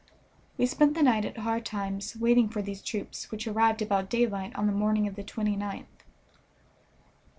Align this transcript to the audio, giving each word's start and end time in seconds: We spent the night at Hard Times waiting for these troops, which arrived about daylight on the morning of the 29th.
We 0.57 0.65
spent 0.65 0.95
the 0.95 1.03
night 1.03 1.25
at 1.25 1.37
Hard 1.37 1.63
Times 1.63 2.15
waiting 2.15 2.49
for 2.49 2.63
these 2.63 2.81
troops, 2.81 3.29
which 3.29 3.45
arrived 3.47 3.83
about 3.83 4.09
daylight 4.09 4.51
on 4.55 4.65
the 4.65 4.73
morning 4.73 5.05
of 5.07 5.13
the 5.13 5.23
29th. 5.23 5.85